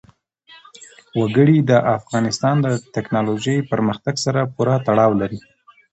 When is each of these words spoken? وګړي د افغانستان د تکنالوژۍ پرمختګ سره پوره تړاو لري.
وګړي 1.19 1.57
د 1.69 1.71
افغانستان 1.97 2.55
د 2.65 2.67
تکنالوژۍ 2.95 3.57
پرمختګ 3.71 4.15
سره 4.25 4.49
پوره 4.55 4.75
تړاو 4.87 5.11
لري. 5.21 5.39